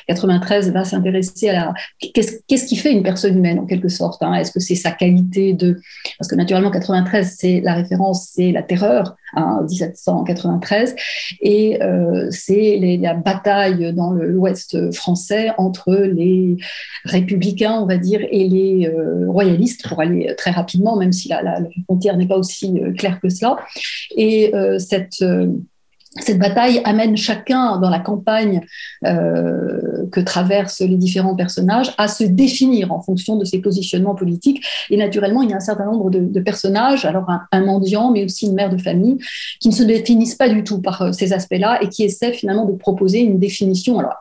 [0.07, 1.75] 93 va s'intéresser à la.
[2.15, 4.35] Qu'est-ce, qui fait une personne humaine, en quelque sorte hein?
[4.35, 5.81] Est-ce que c'est sa qualité de.
[6.19, 10.97] Parce que naturellement, 93, c'est la référence, c'est la terreur, hein, 1793,
[11.41, 16.57] et euh, c'est la bataille dans l'ouest français entre les
[17.05, 18.93] républicains, on va dire, et les
[19.27, 23.21] royalistes, pour aller très rapidement, même si la, la, frontière n'est pas aussi euh, claire
[23.21, 23.57] que cela.
[24.17, 25.49] Et euh, cette euh,
[26.21, 28.63] cette bataille amène chacun dans la campagne
[29.03, 34.65] que traversent les différents personnages à se définir en fonction de ses positionnements politiques.
[34.91, 38.25] Et naturellement, il y a un certain nombre de, personnages, alors un, un, mendiant, mais
[38.25, 39.19] aussi une mère de famille,
[39.61, 42.73] qui ne se définissent pas du tout par ces aspects-là et qui essaient finalement de
[42.73, 43.99] proposer une définition.
[43.99, 44.15] Alors,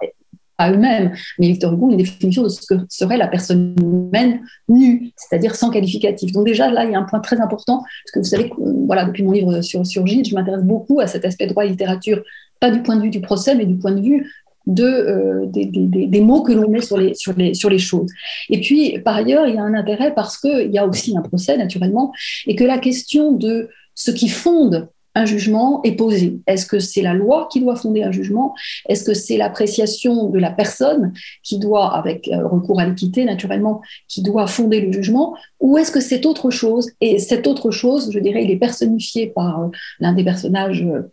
[0.58, 1.13] à eux-mêmes.
[1.39, 5.70] Mais Victor Hugo, une définition de ce que serait la personne humaine nue, c'est-à-dire sans
[5.70, 6.32] qualificatif.
[6.32, 8.52] Donc déjà, là, il y a un point très important, parce que vous savez,
[8.86, 11.70] voilà, depuis mon livre sur, sur Gide, je m'intéresse beaucoup à cet aspect droit et
[11.70, 12.24] littérature,
[12.60, 14.32] pas du point de vue du procès, mais du point de vue
[14.65, 17.80] de, euh, des, des, des, mots que l'on met sur les, sur, les, sur les
[17.80, 18.12] choses.
[18.50, 21.22] Et puis, par ailleurs, il y a un intérêt parce qu'il y a aussi un
[21.22, 22.12] procès, naturellement,
[22.48, 26.39] et que la question de ce qui fonde un jugement est posé.
[26.45, 28.53] Est-ce que c'est la loi qui doit fonder un jugement?
[28.88, 33.82] Est-ce que c'est l'appréciation de la personne qui doit, avec euh, recours à l'équité naturellement,
[34.08, 35.36] qui doit fonder le jugement?
[35.60, 36.91] Ou est-ce que c'est autre chose?
[37.01, 39.67] Et cette autre chose, je dirais, il est personnifié par euh,
[39.99, 41.12] l'un des personnages euh,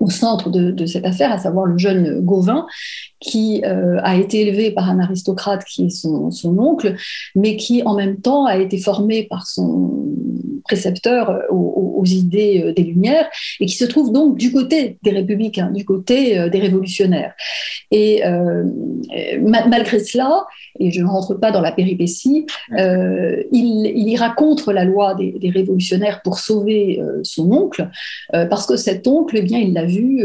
[0.00, 2.66] au centre de, cette affaire, à savoir le jeune Gauvin,
[3.20, 6.94] qui a été élevé par un aristocrate qui est son, son, oncle,
[7.34, 10.14] mais qui en même temps a été formé par son
[10.64, 13.28] précepteur euh, aux, idées euh, des Lumières
[13.60, 17.34] et qui se trouve donc du côté des républicains, du côté euh, des révolutionnaires.
[17.90, 18.22] Et
[19.40, 20.46] malgré cela,
[20.80, 22.44] et je ne rentre pas dans la péripétie,
[22.76, 27.88] il, il, ira contre la loi des, révolutionnaires pour sauver son oncle,
[28.32, 30.22] parce que cet oncle, eh bien, il l'a vu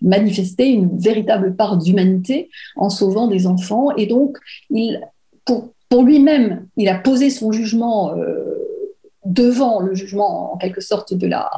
[0.00, 4.38] manifester une véritable part d'humanité en sauvant des enfants, et donc
[4.70, 5.00] il,
[5.44, 8.14] pour, pour lui-même, il a posé son jugement
[9.24, 11.50] devant le jugement en quelque sorte de la,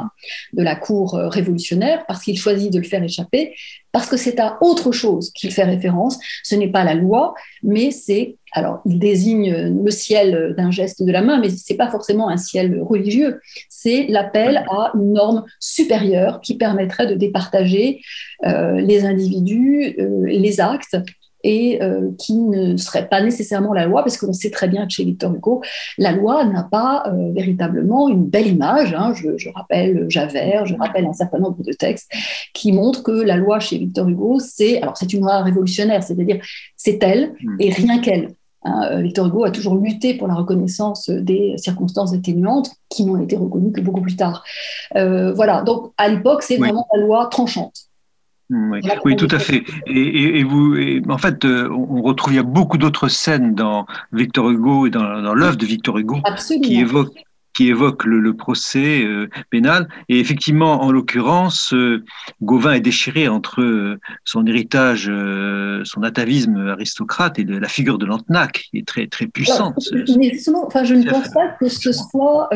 [0.53, 3.55] de la cour euh, révolutionnaire parce qu'il choisit de le faire échapper,
[3.93, 6.19] parce que c'est à autre chose qu'il fait référence.
[6.43, 11.11] Ce n'est pas la loi, mais c'est, alors il désigne le ciel d'un geste de
[11.11, 15.45] la main, mais ce n'est pas forcément un ciel religieux, c'est l'appel à une norme
[15.61, 18.01] supérieure qui permettrait de départager
[18.45, 20.97] euh, les individus, euh, les actes
[21.47, 24.93] et euh, qui ne serait pas nécessairement la loi, parce qu'on sait très bien que
[24.93, 25.63] chez Victor Hugo,
[25.97, 28.93] la loi n'a pas euh, véritablement une belle image.
[28.93, 29.15] Hein.
[29.15, 32.11] Je, rappelle Javert, je rappelle un certain nombre de textes
[32.53, 36.45] qui montrent que la loi chez Victor Hugo, c'est alors c'est une loi révolutionnaire, c'est-à-dire
[36.77, 37.57] c'est elle hmm.
[37.61, 38.31] et rien qu'elle.
[38.65, 38.89] Hein.
[38.91, 43.37] Euh, Victor Hugo a toujours lutté pour la reconnaissance des circonstances atténuantes qui n'ont été
[43.37, 44.43] reconnues que beaucoup plus tard.
[44.95, 47.86] voilà, donc à l'époque, c'est vraiment la loi tranchante.
[48.49, 49.65] Oui, tout à fait.
[49.87, 50.77] Et, vous,
[51.09, 54.91] en fait, euh, on retrouve il y a beaucoup d'autres scènes dans Victor Hugo et
[54.91, 56.21] dans, dans l'œuvre de Victor Hugo
[56.63, 57.25] qui évoquent
[57.57, 59.89] qui évoque le, procès euh, pénal.
[60.11, 62.05] Et effectivement, en l'occurrence, euh,
[62.43, 65.11] Gauvin est déchiré entre euh, son héritage,
[65.85, 69.75] son atavisme aristocrate et de la figure de Lantenac, qui est très, très puissante.
[70.19, 70.33] Mais
[70.67, 72.51] enfin, je ne pense pas que ce soit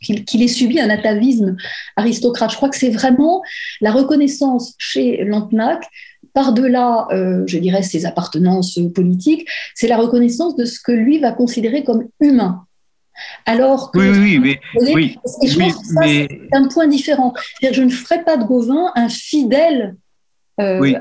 [0.00, 1.56] qu'il ait subi un atavisme
[1.96, 2.52] aristocrate.
[2.52, 3.42] Je crois que c'est vraiment
[3.80, 5.84] la reconnaissance chez Lantenac
[6.32, 7.08] par-delà,
[7.46, 12.04] je dirais, ses appartenances politiques, c'est la reconnaissance de ce que lui va considérer comme
[12.20, 12.67] humain.
[13.46, 14.58] Alors que oui, oui,
[14.94, 17.34] oui, je pense que ça, c'est un point différent.
[17.62, 19.96] Je ne ferai pas de Gauvin un fidèle.
[20.60, 20.96] Euh, oui.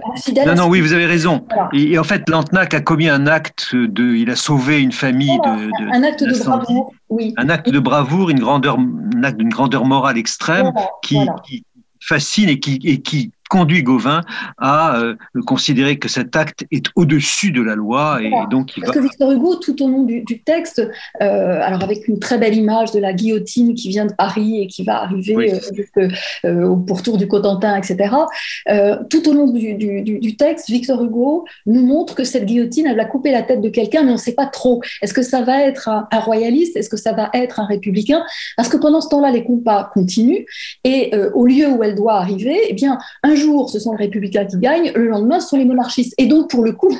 [0.46, 1.46] non, non, oui, vous avez raison.
[1.74, 4.16] Et, en fait, Lantenac a commis un acte de.
[4.16, 7.34] Il a sauvé une famille de, Un acte de, bravoure, oui.
[7.38, 11.64] Un acte de bravoure, une grandeur, un acte d'une grandeur morale extrême qui, qui,
[12.00, 14.22] fascine et qui, et qui conduit Gauvin
[14.58, 18.96] à euh, considérer que cet acte est au-dessus de la loi et donc il Parce
[18.96, 20.80] que Victor Hugo, tout au long du, texte,
[21.22, 24.68] euh, alors avec une très belle image de la guillotine qui vient de Paris et
[24.68, 25.54] qui va arriver
[26.46, 28.16] euh, au pourtour du Cotentin, etc.
[29.10, 33.06] tout au long du, du, texte, Victor Hugo nous montre que cette guillotine, elle va
[33.06, 34.82] couper la tête de quelqu'un, mais on ne sait pas trop.
[35.02, 36.76] Est-ce que ça va être un, royaliste?
[36.76, 38.24] Est-ce que ça va être un républicain?
[38.56, 40.46] Parce que pendant ce temps-là, les combats continuent
[40.84, 44.46] et au lieu où elle doit arriver, eh bien, un jour, ce sont les républicains
[44.46, 46.14] qui gagnent, le lendemain, ce sont les monarchistes.
[46.18, 46.96] Et donc, pour le coup,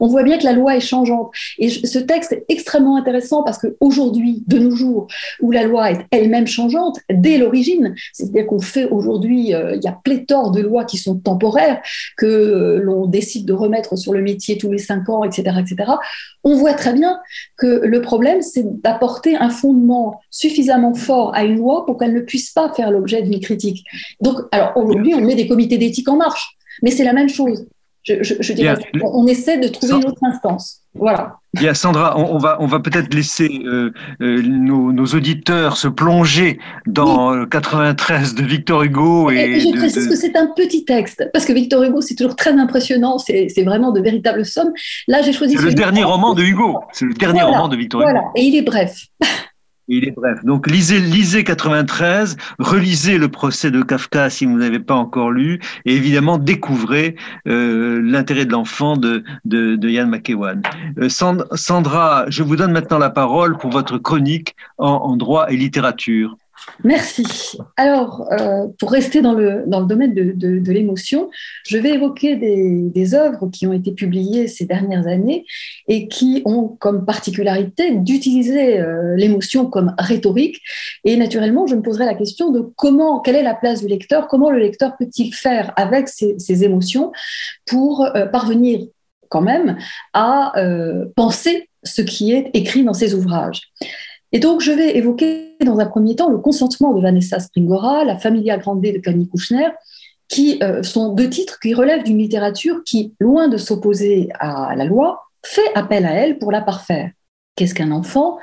[0.00, 1.30] on voit bien que la loi est changeante.
[1.58, 5.06] Et ce texte est extrêmement intéressant parce qu'aujourd'hui, de nos jours,
[5.40, 9.88] où la loi est elle-même changeante, dès l'origine, c'est-à-dire qu'on fait aujourd'hui, euh, il y
[9.88, 11.80] a pléthore de lois qui sont temporaires,
[12.16, 15.92] que l'on décide de remettre sur le métier tous les cinq ans, etc., etc.,
[16.44, 17.20] on voit très bien
[17.56, 22.20] que le problème, c'est d'apporter un fondement suffisamment fort à une loi pour qu'elle ne
[22.20, 23.84] puisse pas faire l'objet d'une critique.
[24.20, 27.66] Donc, alors aujourd'hui, on met des comités d'éthique en marche, mais c'est la même chose.
[28.04, 30.80] Je, dirais, on, essaie de trouver une autre instance.
[30.92, 31.36] Voilà.
[31.54, 37.46] Bien, Sandra, on, va, on va peut-être laisser euh, euh, nos, auditeurs se plonger dans
[37.46, 39.30] 93 de Victor Hugo.
[39.30, 42.52] Et, je précise que c'est un petit texte, parce que Victor Hugo, c'est toujours très
[42.52, 44.72] impressionnant, c'est vraiment de véritables sommes.
[45.06, 45.56] Là, j'ai choisi.
[45.56, 46.80] C'est le dernier roman de Hugo.
[46.92, 48.10] C'est le dernier roman de Victor Hugo.
[48.10, 49.06] Voilà, et il est bref.
[49.88, 50.44] il est bref.
[50.44, 55.60] Donc lisez, lisez 93, relisez le procès de Kafka si vous n'avez pas encore lu,
[55.84, 57.16] et évidemment découvrez
[57.48, 60.62] euh, l'intérêt de l'enfant de, de, de, Yann McEwan.
[60.98, 66.36] Euh, Sandra, je vous donne maintenant la parole pour votre chronique en droit et littérature.
[66.84, 67.24] Merci.
[67.76, 71.30] Alors, euh, pour rester dans le, domaine de, l'émotion,
[71.66, 75.44] je vais évoquer des, des, œuvres qui ont été publiées ces dernières années
[75.88, 80.60] et qui ont comme particularité d'utiliser euh, l'émotion comme rhétorique.
[81.04, 84.28] Et naturellement, je me poserai la question de comment, quelle est la place du lecteur,
[84.28, 87.12] comment le lecteur peut-il faire avec ses, ses émotions
[87.66, 88.80] pour euh, parvenir
[89.28, 89.78] quand même
[90.12, 90.52] à
[91.16, 93.62] penser ce qui est écrit dans ses ouvrages.
[94.32, 98.18] Et donc, je vais évoquer dans un premier temps le consentement de Vanessa Springora, la
[98.18, 99.68] Familia Grande de Camille Kouchner,
[100.28, 104.86] qui euh, sont deux titres qui relèvent d'une littérature qui, loin de s'opposer à la
[104.86, 107.10] loi, fait appel à elle pour la parfaire.
[107.56, 108.38] Qu'est-ce qu'un enfant?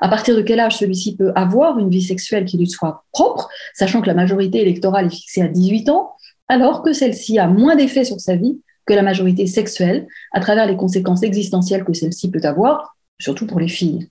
[0.00, 3.48] À partir de quel âge celui-ci peut avoir une vie sexuelle qui lui soit propre,
[3.74, 6.12] sachant que la majorité électorale est fixée à 18 ans,
[6.48, 10.66] alors que celle-ci a moins d'effet sur sa vie que la majorité sexuelle, à travers
[10.66, 14.08] les conséquences existentielles que celle-ci peut avoir, surtout pour les filles?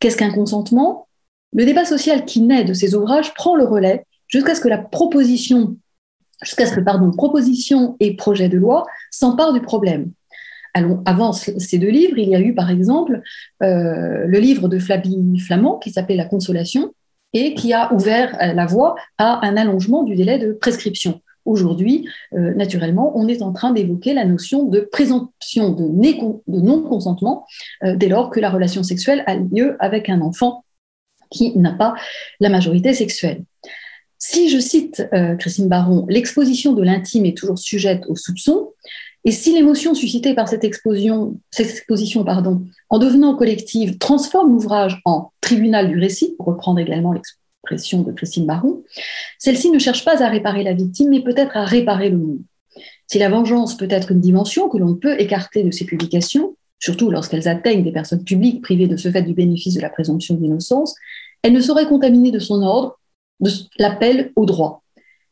[0.00, 1.08] Qu'est-ce qu'un consentement?
[1.52, 4.78] Le débat social qui naît de ces ouvrages prend le relais jusqu'à ce que la
[4.78, 5.76] proposition,
[6.42, 10.10] jusqu'à ce que proposition et projet de loi s'emparent du problème.
[11.06, 13.22] Avant ces deux livres, il y a eu par exemple
[13.62, 16.92] euh, le livre de Flavie Flamand qui s'appelait La Consolation
[17.32, 21.22] et qui a ouvert euh, la voie à un allongement du délai de prescription.
[21.46, 25.84] Aujourd'hui, euh, naturellement, on est en train d'évoquer la notion de présomption de,
[26.48, 27.46] non-consentement
[27.84, 30.64] euh, dès lors que la relation sexuelle a lieu avec un enfant
[31.30, 31.94] qui n'a pas
[32.40, 33.44] la majorité sexuelle.
[34.18, 38.72] Si je cite euh, Christine Baron, l'exposition de l'intime est toujours sujette au soupçon,
[39.24, 41.36] et si l'émotion suscitée par cette, exposition,
[42.88, 47.12] en devenant collective transforme l'ouvrage en tribunal du récit, pour reprendre également
[47.70, 48.82] de Christine Baron,
[49.38, 52.40] celle-ci ne cherche pas à réparer la victime, mais peut-être à réparer le monde.
[53.06, 57.10] Si la vengeance peut être une dimension que l'on peut écarter de ces publications, surtout
[57.10, 60.94] lorsqu'elles atteignent des personnes publiques privées de ce fait du bénéfice de la présomption d'innocence,
[61.42, 62.98] elle ne saurait contaminer de son ordre
[63.40, 64.82] de l'appel au droit.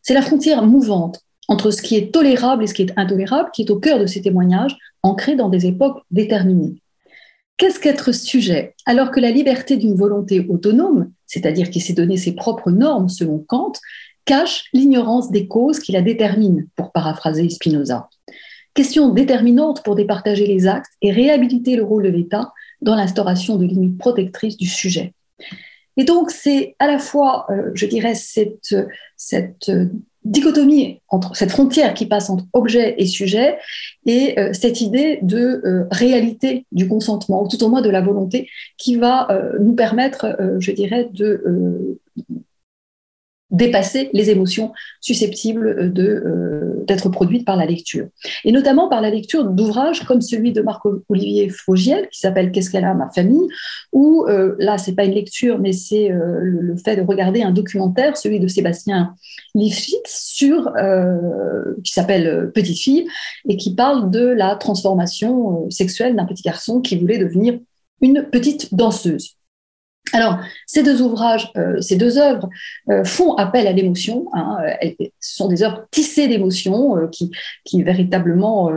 [0.03, 3.63] C'est la frontière mouvante entre ce qui est tolérable et ce qui est intolérable qui
[3.63, 6.81] est au cœur de ces témoignages, ancrés dans des époques déterminées.
[7.57, 8.75] Qu'est-ce qu'être sujet?
[8.85, 13.39] Alors que la liberté d'une volonté autonome, c'est-à-dire qui s'est donné ses propres normes selon
[13.39, 13.73] Kant,
[14.25, 18.09] cache l'ignorance des causes qui la déterminent, pour paraphraser Spinoza.
[18.75, 23.65] Question déterminante pour départager les actes et réhabiliter le rôle de l'État dans l'instauration de
[23.65, 25.15] limites protectrices du sujet.
[25.97, 28.75] Et donc, c'est à la fois, euh, je dirais, cette,
[29.17, 29.71] cette
[30.25, 33.59] dichotomie entre cette frontière qui passe entre objet et sujet
[34.07, 38.01] et euh, cette idée de euh, réalité du consentement, ou tout au moins de la
[38.01, 38.49] volonté,
[38.79, 41.99] qui va euh, nous permettre, je dirais, de
[43.55, 48.07] dépasser les émotions susceptibles de, d'être produites par la lecture.
[48.45, 52.85] Et notamment par la lecture d'ouvrages comme celui de Marc-Olivier Faugiel, qui s'appelle Qu'est-ce qu'elle
[52.85, 53.47] a, ma famille,
[53.93, 54.27] où
[54.59, 58.49] là, c'est pas une lecture, mais c'est le, fait de regarder un documentaire, celui de
[58.49, 59.15] Sébastien
[59.55, 63.07] Lifshitz, sur, euh, qui s'appelle Petite fille,
[63.49, 67.59] et qui parle de la transformation sexuelle d'un petit garçon qui voulait devenir
[68.01, 69.37] une petite danseuse.
[70.13, 72.49] Alors, ces deux ouvrages, euh, ces deux œuvres
[72.91, 74.27] euh, font appel à l'émotion.
[74.35, 78.71] Hein, elles, ce sont des œuvres tissées d'émotions qui, véritablement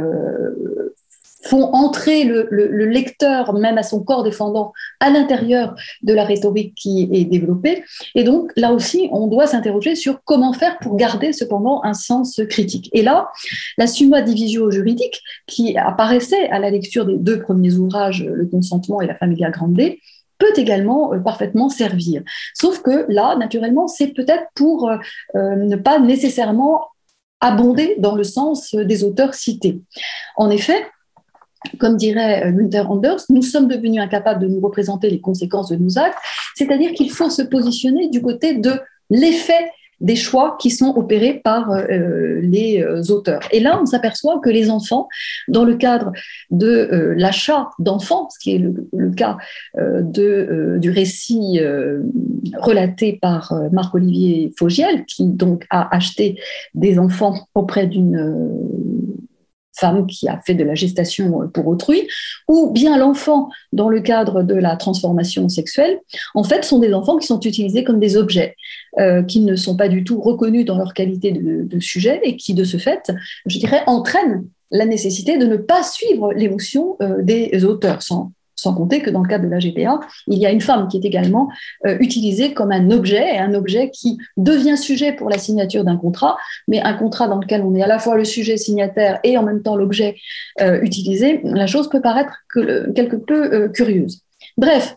[1.48, 7.10] font entrer le, lecteur, même à son corps défendant, à l'intérieur de la rhétorique qui
[7.12, 7.84] est développée.
[8.16, 12.42] Et donc, là aussi, on doit s'interroger sur comment faire pour garder cependant un sens
[12.50, 12.90] critique.
[12.94, 13.30] Et là,
[13.78, 19.02] la summa divisio juridique, qui apparaissait à la lecture des deux premiers ouvrages, Le consentement
[19.02, 19.80] et la familia grande,
[20.38, 22.24] peut également euh, parfaitement servir.
[22.54, 24.98] Sauf que là, naturellement, c'est peut-être pour euh,
[25.36, 26.88] euh, ne pas nécessairement
[27.40, 29.80] abonder dans le sens des auteurs cités.
[30.38, 30.88] En effet,
[31.80, 36.00] comme dirait Gunther Anders, nous sommes devenus incapables de nous représenter les conséquences de nos
[36.00, 36.18] actes,
[36.56, 38.80] c'est-à-dire qu'il faut se positionner du côté de
[39.12, 43.42] l'effet des choix qui sont opérés par euh, les euh, auteurs.
[43.52, 45.08] Et là, on s'aperçoit que les enfants,
[45.48, 46.12] dans le cadre
[46.52, 49.38] de euh, l'achat d'enfants, ce qui est le, cas
[49.74, 51.60] du récit
[52.58, 56.40] relaté par Marc-Olivier Fogiel, qui donc a acheté
[56.76, 58.97] des enfants auprès d'une
[59.78, 62.08] femme qui a fait de la gestation pour autrui,
[62.48, 66.00] ou bien l'enfant dans le cadre de la transformation sexuelle,
[66.36, 68.56] en fait, sont des enfants qui sont utilisés comme des objets,
[69.00, 72.54] euh, qui ne sont pas du tout reconnus dans leur qualité de, sujet et qui,
[72.54, 73.12] de ce fait,
[73.46, 78.02] je dirais, entraînent la nécessité de ne pas suivre l'émotion euh, des auteurs,
[78.58, 80.98] sans compter que dans le cadre de la GPA, il y a une femme qui
[80.98, 81.50] est également
[81.86, 86.38] euh, utilisée comme un objet, un objet qui devient sujet pour la signature d'un contrat,
[86.68, 89.44] mais un contrat dans lequel on est à la fois le sujet signataire et en
[89.44, 90.16] même temps l'objet
[90.62, 92.34] euh, utilisé, la chose peut paraître
[92.96, 94.22] quelque peu euh, curieuse.
[94.58, 94.96] Bref,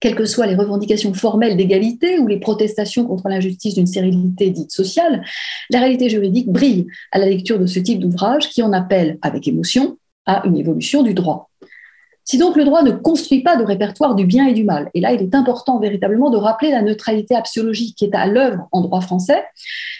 [0.00, 4.70] quelles que soient les revendications formelles d'égalité ou les protestations contre l'injustice d'une sérénité dite
[4.70, 5.24] sociale,
[5.70, 9.48] la réalité juridique brille à la lecture de ce type d'ouvrage qui en appelle, avec
[9.48, 11.50] émotion, à une évolution du droit.
[12.30, 15.00] Si donc le droit ne construit pas de répertoire du bien et du mal, et
[15.00, 18.82] là il est important véritablement de rappeler la neutralité axiologique qui est à l'œuvre en
[18.82, 19.44] droit français,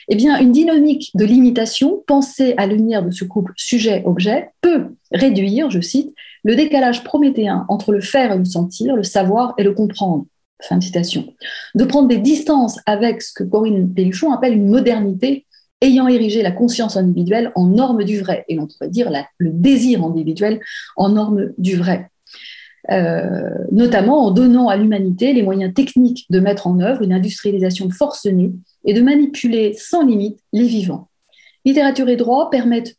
[0.09, 5.71] eh bien une dynamique de limitation pensée à l'unir de ce couple sujet-objet peut réduire,
[5.71, 6.15] je cite,
[6.45, 10.27] le décalage prométhéen entre le faire et le sentir, le savoir et le comprendre.
[10.61, 11.33] Fin de citation.
[11.77, 15.47] De prendre des distances avec ce que Corinne Pelluchon appelle une modernité
[15.81, 20.05] ayant érigé la conscience individuelle en norme du vrai, et l'on pourrait dire le désir
[20.05, 20.61] individuel
[20.97, 22.11] en norme du vrai.
[22.91, 27.91] Euh, notamment en donnant à l'humanité les moyens techniques de mettre en œuvre une industrialisation
[27.91, 28.53] forcenée
[28.87, 31.11] et de manipuler sans limite les vivants.
[31.67, 32.97] Littérature et droit permettent,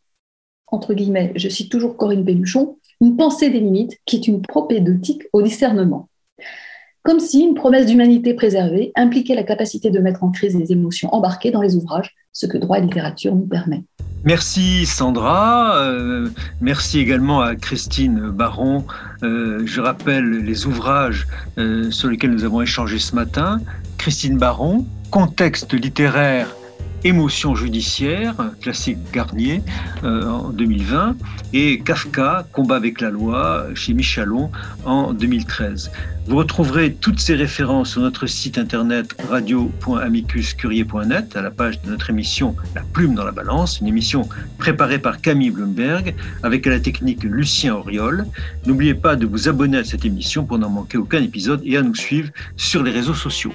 [0.68, 5.24] entre guillemets, je cite toujours Corinne Belluchon, une pensée des limites qui est une propédeutique
[5.34, 6.08] au discernement.
[7.02, 11.12] Comme si une promesse d'humanité préservée impliquait la capacité de mettre en crise les émotions
[11.12, 13.84] embarquées dans les ouvrages, ce que droit et littérature nous permet.
[14.26, 16.28] Merci Sandra, euh,
[16.60, 18.86] merci également à Christine Baron.
[19.24, 21.26] Euh, je rappelle les ouvrages
[21.58, 23.62] euh, sur lesquels nous avons échangé ce matin.
[23.98, 26.48] Christine Baron, Contexte littéraire
[27.04, 29.62] Émotion judiciaire, classique Garnier
[30.04, 31.16] euh, en 2020,
[31.54, 34.52] et Kafka, Combat avec la loi chez Michalon
[34.86, 35.92] en 2013.
[36.28, 42.10] Vous retrouverez toutes ces références sur notre site internet radio.amicuscurier.net à la page de notre
[42.10, 44.28] émission La plume dans la balance, une émission
[44.58, 48.26] préparée par Camille Bloomberg avec à la technique Lucien Auriol.
[48.66, 51.82] N'oubliez pas de vous abonner à cette émission pour n'en manquer aucun épisode et à
[51.82, 53.54] nous suivre sur les réseaux sociaux.